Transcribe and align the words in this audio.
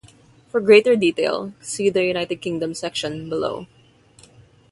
For 0.47 0.59
greater 0.61 0.95
detail, 0.95 1.53
see 1.61 1.91
the 1.91 2.03
United 2.03 2.37
Kingdom 2.37 2.73
section, 2.73 3.29
below. 3.29 3.67